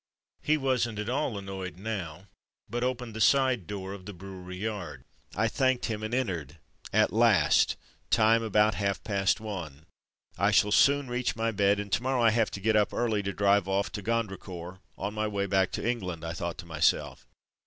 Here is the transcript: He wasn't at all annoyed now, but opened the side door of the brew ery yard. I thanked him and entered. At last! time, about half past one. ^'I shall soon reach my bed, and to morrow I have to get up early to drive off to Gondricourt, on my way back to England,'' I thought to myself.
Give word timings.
He 0.41 0.57
wasn't 0.57 0.97
at 0.97 1.09
all 1.09 1.37
annoyed 1.37 1.77
now, 1.77 2.25
but 2.67 2.83
opened 2.83 3.13
the 3.15 3.21
side 3.21 3.67
door 3.67 3.93
of 3.93 4.07
the 4.07 4.13
brew 4.15 4.41
ery 4.45 4.57
yard. 4.57 5.03
I 5.35 5.47
thanked 5.47 5.85
him 5.85 6.01
and 6.01 6.11
entered. 6.11 6.57
At 6.91 7.13
last! 7.13 7.75
time, 8.09 8.41
about 8.41 8.73
half 8.73 9.03
past 9.03 9.39
one. 9.39 9.85
^'I 10.39 10.55
shall 10.55 10.71
soon 10.71 11.07
reach 11.07 11.35
my 11.35 11.51
bed, 11.51 11.79
and 11.79 11.91
to 11.91 12.01
morrow 12.01 12.23
I 12.23 12.31
have 12.31 12.49
to 12.49 12.59
get 12.59 12.75
up 12.75 12.95
early 12.95 13.21
to 13.21 13.31
drive 13.31 13.67
off 13.67 13.91
to 13.91 14.01
Gondricourt, 14.01 14.79
on 14.97 15.13
my 15.13 15.27
way 15.27 15.45
back 15.45 15.71
to 15.73 15.87
England,'' 15.87 16.25
I 16.25 16.33
thought 16.33 16.57
to 16.57 16.65
myself. 16.65 17.27